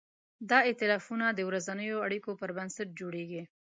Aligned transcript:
دا 0.49 0.59
ایتلافونه 0.69 1.25
د 1.31 1.39
ورځنیو 1.49 2.03
اړیکو 2.05 2.31
پر 2.39 2.49
بنسټ 2.57 2.87
جوړېږي. 2.99 3.43